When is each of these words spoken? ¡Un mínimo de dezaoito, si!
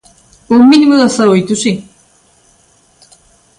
¡Un 0.55 0.61
mínimo 0.71 0.93
de 0.97 1.05
dezaoito, 1.07 1.53
si! 1.63 1.73